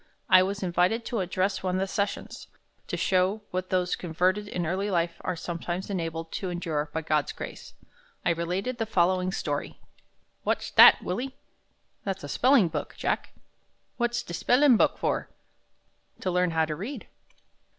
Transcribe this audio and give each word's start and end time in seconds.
I 0.31 0.41
was 0.41 0.63
invited 0.63 1.05
to 1.05 1.19
address 1.19 1.61
one 1.61 1.75
of 1.75 1.79
the 1.79 1.85
sessions. 1.85 2.47
To 2.87 2.97
show 2.97 3.43
what 3.51 3.69
those 3.69 3.95
converted 3.95 4.47
in 4.47 4.65
early 4.65 4.89
life 4.89 5.17
are 5.21 5.35
sometimes 5.35 5.91
enabled 5.91 6.31
to 6.31 6.49
endure 6.49 6.89
by 6.91 7.03
God's 7.03 7.31
grace, 7.31 7.75
I 8.25 8.31
related 8.31 8.79
the 8.79 8.87
following 8.87 9.31
story: 9.31 9.79
"What's 10.41 10.71
dat, 10.71 11.03
Willie?" 11.03 11.35
"That's 12.03 12.23
a 12.23 12.29
spelling 12.29 12.67
book, 12.67 12.95
Jack." 12.97 13.31
"What's 13.97 14.23
de 14.23 14.33
spellin' 14.33 14.75
book 14.75 14.97
for?" 14.97 15.29
"To 16.21 16.31
learn 16.31 16.49
how 16.49 16.65
to 16.65 16.75
read." 16.75 17.05